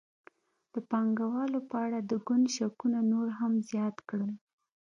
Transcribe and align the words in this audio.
د 0.73 0.75
پانګوالو 0.89 1.59
په 1.69 1.75
اړه 1.85 1.99
د 2.09 2.11
ګوند 2.27 2.45
شکونه 2.55 2.99
نور 3.11 3.27
هم 3.39 3.53
زیات 3.69 3.97
کړل. 4.09 4.31